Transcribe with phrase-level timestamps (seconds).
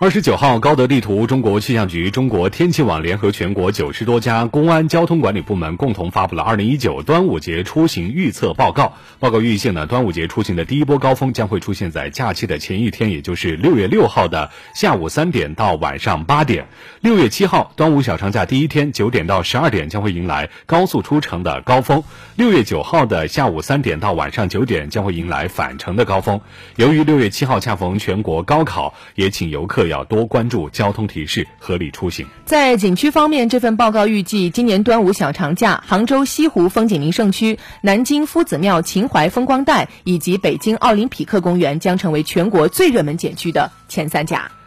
[0.00, 8.92] 二十九号，高德地图、中国气象局、中国天气网联合全国九十多家公安交通管理部门共同发布了二零一九端午节出行预测报告。
[9.18, 16.68] 报告预计呢，端午节出行的第一波高峰将会出现在假期的前一天，也就是六月六号的下午三点到晚上八点。
[17.00, 22.04] 六月七号，端午小长假第一天九点到十二点将会迎来高速出城的高峰。
[22.36, 26.40] 六月九号的下午三点到晚上九点将会迎来返程的高峰。
[26.76, 29.87] 由于六月七号恰逢全国高考，也请游客。
[29.88, 32.26] 要多关注交通提示，合理出行。
[32.44, 44.50] 在景区方面，这份报告预计，今年端午小长假，杭州西湖风景名胜区、南京夫子庙秦淮风光带以及北京奥林匹克公园将成为全国最热门景区的前三甲。